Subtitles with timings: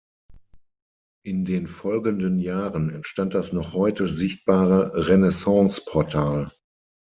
[1.23, 6.49] In den folgenden Jahren entstand das noch heute sichtbare Renaissanceportal.